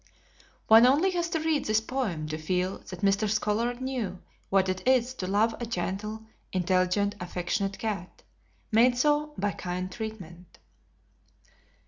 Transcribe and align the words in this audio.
One 0.65 0.87
only 0.87 1.11
has 1.11 1.29
to 1.29 1.39
read 1.39 1.65
this 1.65 1.79
poem 1.79 2.27
to 2.29 2.39
feel 2.39 2.79
that 2.89 3.01
Mr. 3.01 3.29
Scollard 3.29 3.81
knew 3.81 4.19
what 4.49 4.67
it 4.67 4.87
is 4.87 5.13
to 5.13 5.27
love 5.27 5.53
a 5.59 5.67
gentle, 5.67 6.25
intelligent, 6.51 7.13
affectionate 7.19 7.77
cat 7.77 8.23
made 8.71 8.97
so 8.97 9.35
by 9.37 9.51
kind 9.51 9.91
treatment. 9.91 10.57